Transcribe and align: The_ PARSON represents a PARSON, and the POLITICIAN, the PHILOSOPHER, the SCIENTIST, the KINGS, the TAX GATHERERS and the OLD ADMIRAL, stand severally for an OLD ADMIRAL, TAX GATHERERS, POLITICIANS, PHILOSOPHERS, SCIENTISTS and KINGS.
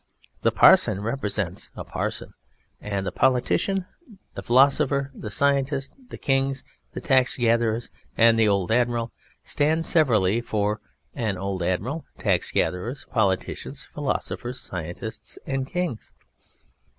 The_ 0.43 0.55
PARSON 0.55 1.03
represents 1.03 1.69
a 1.75 1.83
PARSON, 1.83 2.33
and 2.81 3.05
the 3.05 3.11
POLITICIAN, 3.11 3.85
the 4.33 4.41
PHILOSOPHER, 4.41 5.11
the 5.13 5.29
SCIENTIST, 5.29 6.09
the 6.09 6.17
KINGS, 6.17 6.63
the 6.93 7.01
TAX 7.01 7.37
GATHERERS 7.37 7.91
and 8.17 8.39
the 8.39 8.47
OLD 8.47 8.71
ADMIRAL, 8.71 9.11
stand 9.43 9.85
severally 9.85 10.41
for 10.41 10.81
an 11.13 11.37
OLD 11.37 11.61
ADMIRAL, 11.61 12.03
TAX 12.17 12.51
GATHERERS, 12.51 13.05
POLITICIANS, 13.11 13.87
PHILOSOPHERS, 13.93 14.59
SCIENTISTS 14.59 15.37
and 15.45 15.67
KINGS. 15.67 16.13